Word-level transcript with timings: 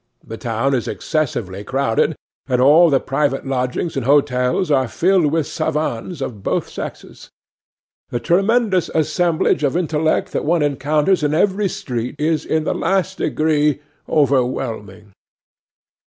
The 0.25 0.35
town 0.35 0.73
is 0.73 0.87
excessively 0.87 1.63
crowded, 1.63 2.15
and 2.47 2.59
all 2.59 2.89
the 2.89 2.99
private 2.99 3.45
lodgings 3.45 3.95
and 3.95 4.03
hotels 4.07 4.71
are 4.71 4.87
filled 4.87 5.27
with 5.27 5.45
savans 5.45 6.23
of 6.23 6.41
both 6.41 6.67
sexes. 6.69 7.29
The 8.09 8.19
tremendous 8.19 8.89
assemblage 8.95 9.63
of 9.63 9.77
intellect 9.77 10.31
that 10.31 10.43
one 10.43 10.63
encounters 10.63 11.21
in 11.21 11.35
every 11.35 11.69
street 11.69 12.15
is 12.17 12.47
in 12.47 12.63
the 12.63 12.73
last 12.73 13.19
degree 13.19 13.79
overwhelming. 14.09 15.11